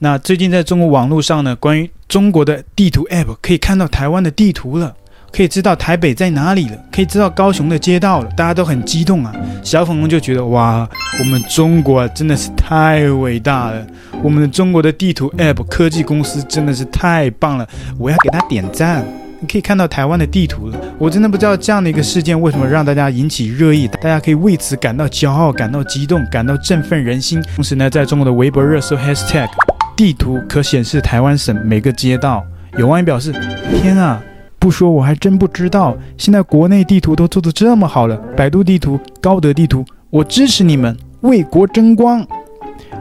[0.00, 4.92] 那最近在中国网络上呢，关于中国的地图 App 可以看到台湾的地图了，
[5.30, 9.32] 可以知道台北在哪里了，可以知道高雄的街道了，大家都很激动啊。
[9.62, 10.86] 小粉红就觉得哇，
[11.20, 13.86] 我们中国真的是太伟大了，
[14.20, 17.66] 我们的中国的地图 App 科技公司真的是太棒了，
[17.96, 19.06] 我要给他点赞。
[19.40, 27.40] 你可以看到台湾的地图了，我真的不知道这样的一个事件为什么让大家引起热议，大家可以为此感到骄傲、感到激动、感到振奋人心。
[27.54, 29.48] 同时呢，在中国的微博热搜 Hashtag
[29.96, 32.44] 地图可显示台湾省每个街道，
[32.78, 33.32] 有网友表示：
[33.80, 34.20] 天啊，
[34.58, 42.26] 不说我还真不知道，现在国内地图都做得这么好了，百度地图、高德地图，我支持你们，为国争光。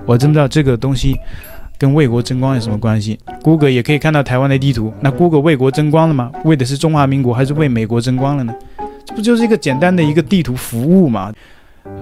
[0.05, 1.15] 我真不知道这个东西。
[1.79, 6.31] 跟为国争光有什么关系？Google 也可以看到台湾的地图，那 Google 为国争光了吗？
[6.45, 8.53] 为的是中华民国，还是为美国争光了呢？
[9.03, 11.33] 这不就是一个简单的一个地图服务吗？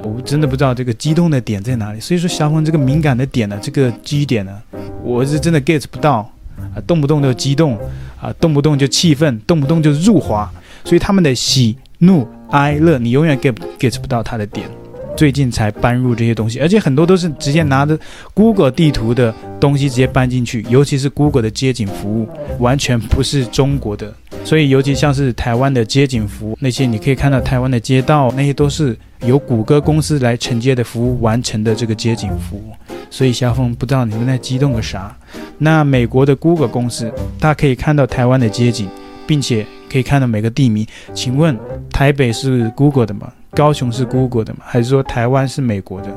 [0.04, 2.00] 我真的不知道这个激动的点在哪里。
[2.00, 4.62] 所以说，小鹏这个敏感的点呢，这个基点呢，
[5.04, 6.32] 我是真的 get 不到
[6.76, 7.78] 啊，动不动就激动
[8.22, 10.52] 啊，动不动就气愤，动不动就入华。
[10.84, 14.70] 所以他们的喜怒哀乐，你永远 get get 不到他的点。
[15.18, 18.00] 最近才搬入这些东西，而且很多都是直接拿着
[18.34, 22.28] Google 地图的东西直接搬进去，尤其是 Google 的街景服务，
[22.60, 24.12] 完全不是中国的。
[24.44, 32.74] 所以，尤其像是台湾的街景服务，那些你可以看到台湾的街道，那些都是由谷歌公司来承接的服务完成的这个街景服务。
[33.10, 35.16] 所以，小峰不知道你们在激动个啥？
[35.58, 38.88] 那美国的 Google 公司，它可以看到台湾的街景，
[39.28, 40.88] 并且可以看到每个地名。
[41.14, 41.58] 请问，
[41.92, 43.32] 台北是 Google 的吗？
[43.52, 44.62] 高雄是 Google 的吗？
[44.64, 46.08] 还是说台湾是美国的？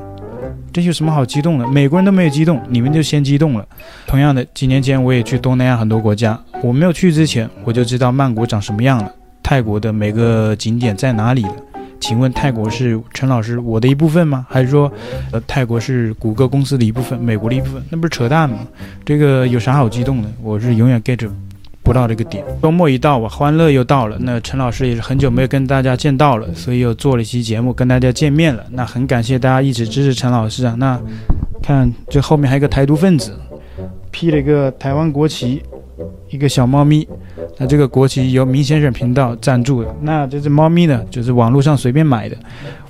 [0.72, 1.66] 这有什么好激动的？
[1.66, 3.66] 美国人都没有激动，你们就先激动了。
[4.06, 11.55] 同样的，几年前我也去东南亚很多国家，我没有去之前我就知道曼谷长什么样了，泰国的每个景点在哪里了。
[12.00, 14.47] 请问泰国是陈老师我的一部分吗？
[14.48, 14.92] 还是说，
[15.33, 17.83] 呃，泰国是谷歌公司的一部分，美国的一部分？
[17.91, 18.59] 那不是扯淡吗？
[19.05, 20.28] 这个有啥好激动的？
[20.42, 21.28] 我是永远 get
[21.83, 24.17] 不到这个点，周末一到，我欢乐又到了。
[24.20, 28.64] 那陈老师也是很久没有跟大家见到了，所以又做了一期节目跟大家见面了。
[28.70, 30.74] 那很感谢大家一直支持陈老师啊。
[30.79, 30.98] 那
[31.63, 33.39] 看这后面还有个台独分子，
[34.11, 35.63] 披了一个台湾国旗，
[36.30, 37.06] 一个小猫咪。
[37.58, 39.94] 那这个国旗由明先生频道赞助的。
[40.02, 42.36] 那这只猫咪呢，就是网络上随便买的，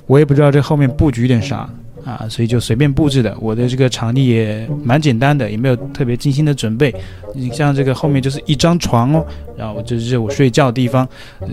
[0.07, 1.69] 我也不知道这后面布局点啥。
[2.05, 3.35] 啊，所以就随便布置的。
[3.41, 6.93] 我的这个场地也蛮简单的，也没有特别精心的准备。
[7.33, 9.25] 你像这个后面就是一张床哦，
[9.57, 11.07] 然后这是我睡觉的地方，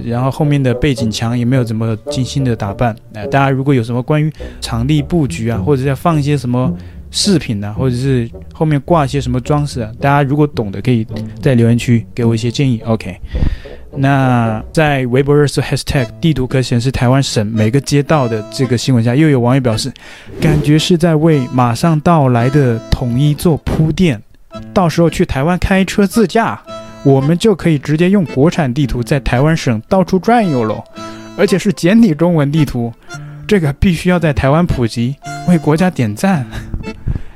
[0.05, 2.95] 然后后面的背景墙也没有怎么精心的打扮。
[3.15, 4.31] 哎，大家如果有什么关于
[4.61, 6.71] 场地布局啊，或者要放一些什么
[7.13, 11.07] 饰品啊，或者是后面挂一些什么装饰啊，大家如果懂的，可以
[11.41, 12.83] 在留言区给我一些建议。
[12.85, 13.17] OK。
[13.95, 19.93] 那在微博热搜 hashtag 地图可显示台湾省每个街道的这个新闻下，又有网友表示，
[20.41, 24.21] 感觉是在为马上到来的统一做铺垫。
[24.73, 26.59] 到时候去台湾开车自驾，
[27.05, 30.83] 我们就可以直接用国产地图在台湾省到处转悠喽，
[31.37, 32.91] 而且是简体中文地图，
[33.47, 35.15] 这个必须要在台湾普及，
[35.49, 36.47] 为国家点赞。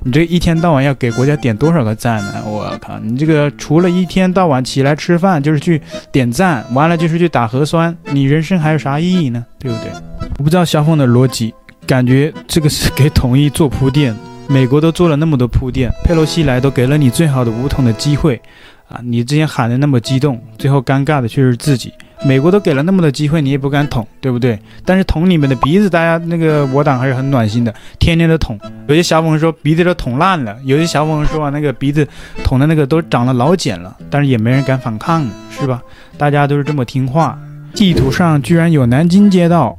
[0.06, 2.40] 你这一天到晚要给国家点多少个赞呢？
[2.46, 9.44] 我靠，你这个除了一天到晚起来吃饭就是去点赞，完了就是去打核酸，你人生还有啥意义呢？
[9.58, 9.90] 对不对？
[10.38, 11.52] 我不知道小凤的逻辑，
[11.88, 14.14] 感觉这个是给统一做铺垫。
[14.46, 18.40] 美国都做了那么多铺垫，佩洛西来都给了你最好的武统的机会，
[18.88, 21.92] 啊，你之前喊的那么激动，最后尴尬的却是自己。
[22.26, 24.58] 美国都给了那么多机会，你也不敢捅，对不对？
[24.84, 28.58] 但是捅你们的鼻子，大家那个我党还是很暖心的，天天的捅。
[28.88, 32.06] 有些小粉红说鼻子都捅烂了，有些小粉红说啊那个鼻子
[32.42, 35.80] 捅的那个都长了老茧了，但是也没人敢反抗，是吧？
[36.18, 37.38] 大家都是这么听话。
[37.74, 39.78] 地图上居然有南京街道，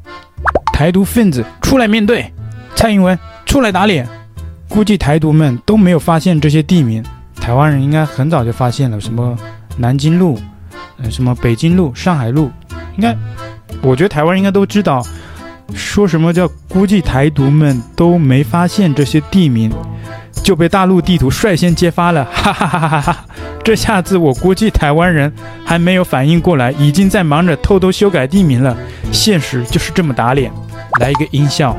[0.71, 2.31] 台独分子出来面对，
[2.75, 4.07] 蔡英文出来打脸。
[4.69, 7.03] 估计台独们都没有发现这些地名，
[7.41, 9.37] 台湾人应该很早就发现了，什么
[9.77, 10.39] 南京路。
[11.01, 12.51] 呃，什么北京路、上海路，
[12.95, 13.15] 应该，
[13.81, 15.05] 我觉得台湾应该都知道。
[15.75, 19.69] 说什么叫估计台独们都没发现这些地名，
[20.41, 23.25] 就被大陆地图率先揭发了，哈哈哈哈哈哈！
[23.65, 25.31] 这下子我估计台湾人
[25.65, 28.77] 还没有反应过来，已经在忙着偷偷修改地名了。
[29.11, 30.49] 现实就是这么打脸，
[31.01, 31.75] 来一个音效，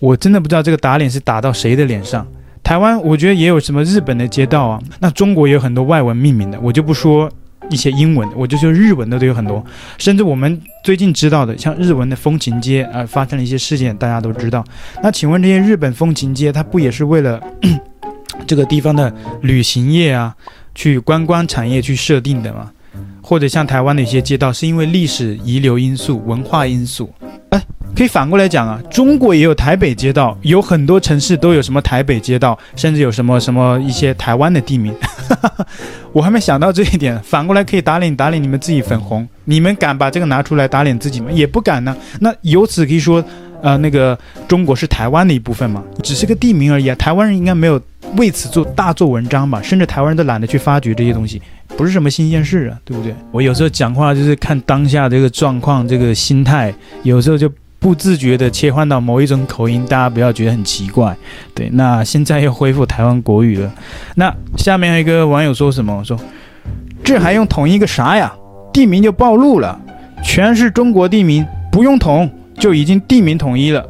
[0.00, 2.26] 我真的不知道这个打脸是打到谁的脸上。
[2.64, 7.30] 台湾我觉得也有什么日本的街道啊，那中国也有很多外文命名的，我就不说。
[7.70, 9.64] 一些英文，我就说日文的都有很多，
[9.98, 14.64] 甚至我们最近知道的，像日文的风情街啊、发生了一些事件，大家都知道。
[15.02, 17.40] 那请问这些日本风情街，它不也是为了
[18.46, 19.12] 这个地方的
[19.42, 20.34] 旅行业啊，
[20.74, 22.70] 去观光产业去设定的吗？
[23.22, 27.10] 或者像台湾的一些街道，是因为历史遗留因素、文化因素？
[27.96, 34.92] 可以反过来讲啊，中国也有台北街道，有很多城市都有什么台北街道，甚至有什么什么一些台湾的地名。
[36.12, 41.28] 我还没想到这一点，反过来可以打脸打脸你们自己粉红，你们敢把这个拿出来打脸自己吗？
[41.30, 41.96] 也不敢呢。
[42.20, 43.24] 那由此可以说，
[43.62, 44.18] 呃，那个
[44.48, 45.82] 中国是台湾的一部分嘛？
[46.02, 46.94] 只是个地名而已啊。
[46.96, 47.80] 台湾人应该没有
[48.16, 49.62] 为此做大做文章吧？
[49.62, 51.40] 甚至台湾人都懒得去发掘这些东西，
[51.76, 53.14] 不是什么新鲜事啊，对不对？
[53.30, 56.74] 我有时候讲话就是看当下这个状况，这个心态，
[57.04, 57.48] 有时候就。
[57.84, 61.14] 不自觉地切换到某一种口音，大家不要觉得很奇怪。
[61.54, 63.70] 对，那现在又恢复台湾国语了。
[64.14, 66.02] 那下面有一个网友说什么？
[66.02, 66.18] 说
[67.04, 68.32] 这还用统一个啥呀？
[68.72, 69.78] 地名就暴露了，
[70.22, 73.86] 全是中国地名，不用统就已经地名统一了。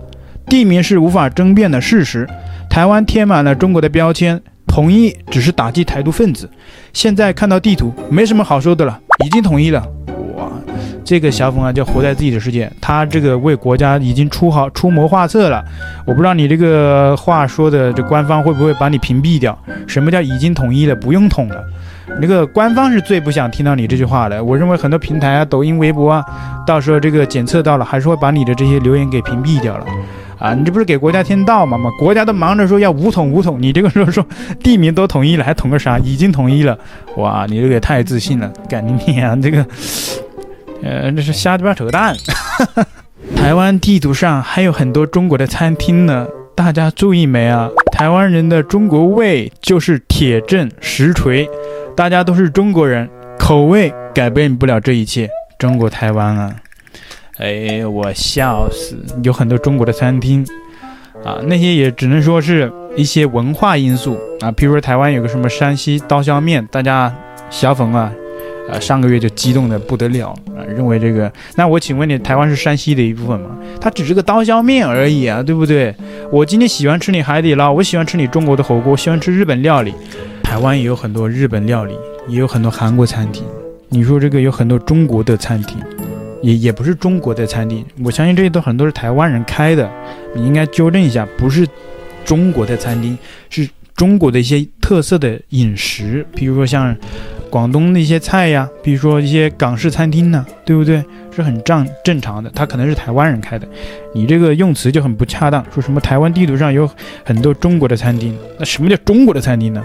[0.48, 2.28] 地名是无法争辩的事实。
[2.68, 6.50] 台湾贴满了中国的标签，统一只是打击台独分子。
[6.92, 9.86] 现在看到地图，没什么好说的了，已经统一了。
[11.04, 15.62] 这个小粉啊，就活在自己的世界，他这个为国家已经出好出谋划策了。
[16.06, 19.56] 我不知道你这个话说的，这官方会不会把你屏蔽掉？
[19.86, 21.62] 什么叫已经统一了，不用统了？
[22.20, 24.42] 那个官方是最不想听到你这句话的。
[24.42, 26.24] 我认为很多平台啊，抖音、微博啊，
[26.66, 29.86] 到时候这个检测到了，还是会把你的这些留言给屏蔽掉了。
[30.38, 31.78] 啊，你这不是给国家添道吗？
[31.78, 34.24] 嘛，国家都忙着说要五统五统，你这个时候说
[34.62, 35.98] 地名都统一了，还统个啥？
[35.98, 36.78] 已经统一了，
[37.16, 39.64] 哇，你这个也太自信了，干你娘这个！
[40.84, 42.14] 呃，这是瞎鸡巴扯淡。
[43.34, 47.70] 台湾地图上还有很多中国的餐厅呢，大家注意没啊？
[47.90, 51.48] 台湾人的中国胃就是铁证实锤，
[51.96, 53.08] 大家都是中国人，
[53.38, 55.26] 口味改变不了这一切。
[55.58, 56.54] 中国台湾啊，
[57.38, 58.98] 哎，我笑死！
[59.22, 60.46] 有很多中国的餐厅
[61.24, 67.10] 啊，那些也只能说是一些文化因素啊，比如说台湾有个什么山西刀削面，大家
[67.48, 68.12] 小粉啊。
[68.66, 73.50] 呃，上个月就激动得不得了啊，认为这个，那我请问你，台湾是山西的一部分吗？
[73.78, 75.94] 它只是个刀削面而已啊，对不对？
[76.32, 79.92] 我今天喜欢吃你海底捞，我喜欢吃你中国的火锅，我喜欢吃日本料理。
[80.42, 81.94] 台湾也有很多日本料理，
[82.26, 83.44] 也有很多韩国餐厅。
[83.90, 85.78] 你说这个有很多中国的餐厅，
[86.40, 87.84] 也也不是中国的餐厅。
[88.02, 89.90] 我相信这些都很多是台湾人开的，
[90.34, 91.68] 你应该纠正一下，不是
[92.24, 93.18] 中国的餐厅，
[93.50, 96.96] 是中国的一些特色的饮食，比如说像。
[97.54, 101.00] 广东那些菜呀，比如说一些港式餐厅呢，对不对？
[101.30, 102.50] 是很正正常的。
[102.52, 103.64] 他可能是台湾人开的，
[104.12, 105.64] 你这个用词就很不恰当。
[105.72, 106.90] 说什么台湾地图上有
[107.24, 109.84] 很多中国的餐厅，那什么叫中国的餐厅呢？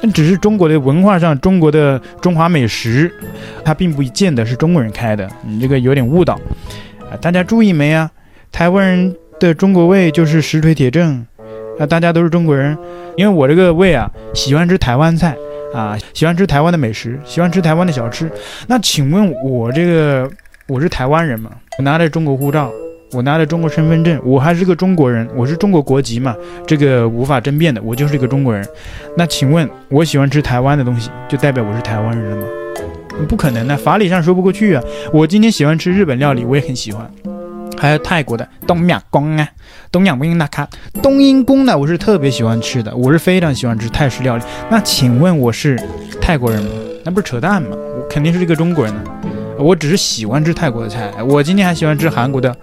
[0.00, 3.12] 那只是中国的文化上中国的中华美食，
[3.64, 5.28] 它并不见得是中国人开的。
[5.44, 6.34] 你这个有点误导
[7.10, 7.18] 啊！
[7.20, 8.08] 大家注意没啊？
[8.52, 11.26] 台湾人的中国胃就是实锤铁证
[11.80, 11.84] 啊！
[11.84, 12.78] 大家都是中国人，
[13.16, 15.36] 因为我这个胃啊，喜欢吃台湾菜。
[15.74, 18.30] 啊，喜欢吃台湾的美食，喜欢吃台湾的小吃。
[18.66, 20.30] 那请问我这个
[20.66, 21.50] 我是台湾人吗？
[21.78, 22.70] 我拿着中国护照，
[23.12, 26.34] 我拿着中国身份证，我还是个中国人，我是中国国籍嘛？
[26.66, 28.66] 这个无法争辩的，我就是一个中国人。
[29.16, 32.48] 那请问我喜欢吃台湾的东西，就代表我是台湾人了吗？
[33.28, 34.82] 不可能的，法理上说不过去啊。
[35.12, 37.10] 我今天喜欢吃日本料理，我也很喜欢。
[37.77, 39.45] 还有泰国的冬阴功啊，
[39.91, 40.65] 冬阴功那卡，
[41.01, 44.43] 冬阴功呢，我是特别喜欢吃的，我是非常喜欢吃泰式料理。
[44.69, 45.77] 那请问我是
[46.21, 46.69] 泰国人吗？
[47.03, 47.71] 那不是扯淡吗？
[47.71, 49.03] 我肯定是一个中国人呢。
[49.59, 52.55] 我只是喜欢吃泰国的菜，我今天还喜欢吃韩国的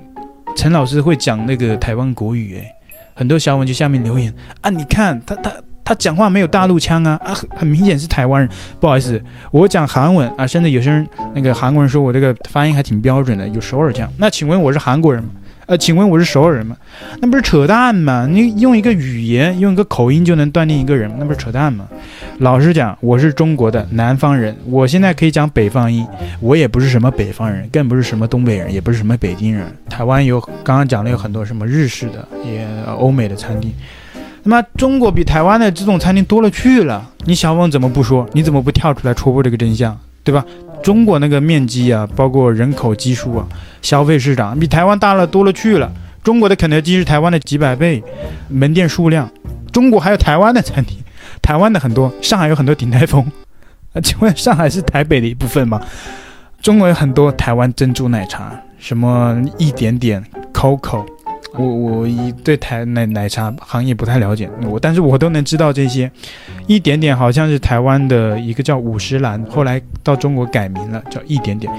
[0.55, 2.71] 陈老师会讲那个台湾国语诶。
[3.14, 5.52] 很多小粉就下面留言啊，你看他他
[5.84, 8.48] 他讲话没有大陆腔啊啊，很明显是台湾人。
[8.80, 14.08] 不好意思，我讲韩文啊，甚至有些人那个韩国人说我这个发音还挺标准的，有首尔腔。
[14.16, 15.30] 那请问我是韩国人吗？
[15.72, 16.76] 呃，请问我是首尔人吗？
[17.20, 18.28] 那不是扯淡吗？
[18.30, 21.88] 你用一个语言，用一个口音就能断定一个人，那不是扯淡吗？
[22.40, 26.06] 老实讲，我是中国的南方人，我现在可以讲北方音，
[26.40, 29.66] 我也不是什么北方人，更不是什么东北人，也不是什么北京人。
[29.88, 33.72] 台湾有刚刚讲了有很多什么日式的，也欧美的餐厅，
[34.42, 37.08] 那么中国比台湾的这种餐厅多了去了。
[37.24, 38.28] 你小王怎么不说？
[38.34, 39.98] 你怎么不跳出来戳破这个真相？
[40.24, 40.44] 对吧？
[40.82, 43.46] 中国那个面积啊，包括人口基数啊，
[43.82, 45.92] 消费市场比台湾大了多了去了。
[46.22, 48.02] 中国的肯德基是台湾的几百倍，
[48.48, 49.28] 门店数量，
[49.72, 50.98] 中国还有台湾的餐厅，
[51.40, 53.24] 台湾的很多，上海有很多鼎泰丰，
[53.92, 55.80] 啊， 请问上海是台北的一部分吗？
[56.60, 61.04] 中国有很多台湾珍珠奶茶，什么一点点，COCO。
[61.58, 66.10] 我我一对台奶奶茶行业不太了解，我但是我都能知道这些，
[66.66, 71.72] 一点点好像是台湾的一个叫五十岚，后来到中国改名了叫一点点。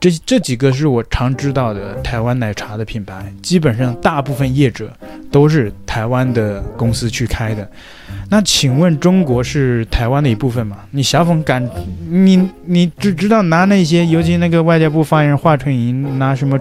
[0.00, 4.92] 这这几个是我常知道的台湾奶茶的品牌，基本上大部分业者
[5.30, 7.66] 都是台湾的公司去开的。
[8.28, 10.76] 那请问中国是台湾的一部分吗？
[10.90, 11.66] 你小粉敢，
[12.10, 16.58] 你你只知道拿那些，尤其那个外交部发言人华春莹拿什么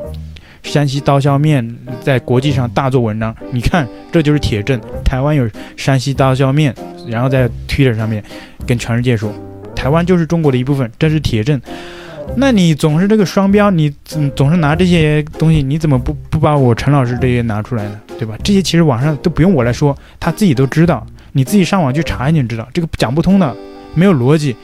[0.64, 3.36] 山西刀削面在国际上大做文章？
[3.52, 6.74] 你看，这就是铁证，台湾有山西刀削面，
[7.08, 8.24] 然后在 Twitter 上面
[8.66, 9.32] 跟全世界说，
[9.76, 11.62] 台湾就是中国的一部分，这是铁证。
[12.38, 13.94] 那你总是这个双标，你
[14.36, 18.00] 总是拿这些东西，你怎么不不把我陈老师这些拿出来呢？
[18.18, 18.36] 对吧？
[18.44, 23.56] 这些其实网上都不用我来说，他自己都知道，你自己上网去查一下就知道，这个讲不通的，
[23.94, 24.56] 没有逻辑。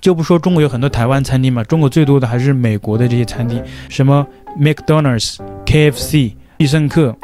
[0.00, 4.26] 就不说中国有很多台湾餐厅嘛，中国最多的还是美国的这些餐厅，什么
[4.58, 7.14] McDonald's、KFC、必胜客，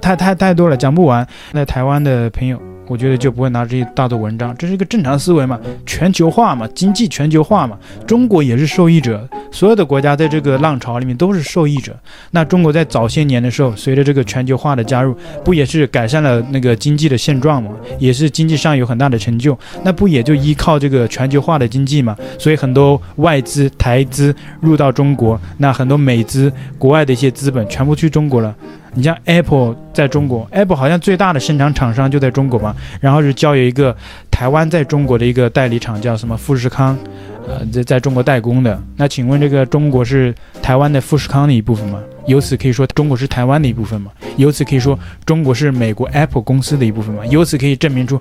[0.00, 1.26] 太太太多了，讲不完。
[1.52, 2.60] 那台湾的朋友。
[2.90, 11.96] 我觉得就不会拿这些大做文章，这是一个正常思维嘛，全球化嘛，经济全球化嘛，中国也是受益者，所有的国家在这个浪潮里面都是受益者。
[12.32, 17.70] 那中国在早些年的时候，随着这个全球化的加入，不也是改善了那个经济的现状嘛，
[18.00, 22.16] 也是经济上有很大的成就，那不也就依靠这个全球化的经济嘛？
[22.40, 28.52] 所以很多外资、台资入到中国，那很多美资、国外的一些资本全部去中国了。
[28.94, 33.96] 你像 Apple 在中国，Apple 好像最大的生产厂商就在中国嘛，然后是交由一个
[34.30, 36.98] 台湾在中国的一个代理厂叫什么富士康，
[37.46, 38.80] 呃，在在中国代工的。
[38.96, 42.00] 那请问这个中国是台湾的富士康的一部分吗？
[42.26, 44.10] 由此可以说中国是台湾的一部分吗？
[44.36, 47.24] 由此可以说中国是美国 Apple 公司的一部分吗？
[47.26, 48.20] 由此可以证明出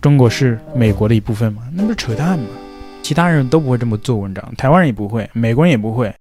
[0.00, 1.62] 中国是美国的一部分吗？
[1.72, 2.46] 那不是扯淡吗？
[3.02, 6.12] 其他人都不会这么做文章，台湾人也不会，美国人也不会。